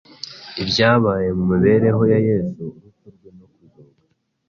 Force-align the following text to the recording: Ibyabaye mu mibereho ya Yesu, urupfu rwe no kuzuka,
Ibyabaye 0.63 1.27
mu 1.37 1.43
mibereho 1.51 2.01
ya 2.11 2.19
Yesu, 2.27 2.61
urupfu 2.77 3.05
rwe 3.15 3.29
no 3.37 3.45
kuzuka, 3.53 4.01